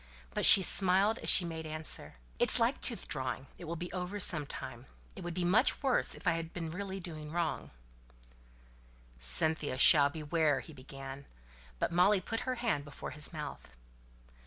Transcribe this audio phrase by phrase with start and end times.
[0.31, 4.19] But she smiled as she made answer, "It's like tooth drawing, it will be over
[4.19, 4.87] some time.
[5.15, 7.69] It would be much worse if I really had been doing wrong."
[9.19, 11.27] "Cynthia shall beware" he began;
[11.77, 13.77] but Molly put her hand before his mouth.